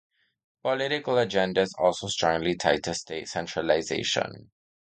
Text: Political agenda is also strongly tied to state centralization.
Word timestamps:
Political 0.63 1.19
agenda 1.19 1.61
is 1.61 1.75
also 1.77 2.07
strongly 2.07 2.55
tied 2.55 2.83
to 2.85 2.95
state 2.95 3.27
centralization. 3.27 4.49